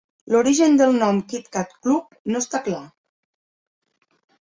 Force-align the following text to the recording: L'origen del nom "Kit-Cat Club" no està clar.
L'origen 0.35 0.77
del 0.79 0.97
nom 1.03 1.19
"Kit-Cat 1.35 1.77
Club" 1.85 2.19
no 2.35 2.43
està 2.47 2.65
clar. 2.73 2.83